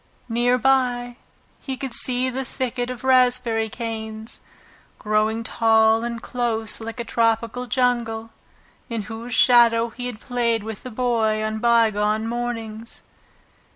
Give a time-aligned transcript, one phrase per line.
[0.29, 1.17] Near by
[1.59, 4.41] he could see the thicket of raspberry canes,
[4.97, 8.31] growing tall and close like a tropical jungle,
[8.89, 13.03] in whose shadow he had played with the Boy on bygone mornings.